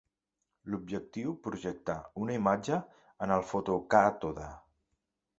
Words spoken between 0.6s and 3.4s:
L'objectiu projecta una imatge en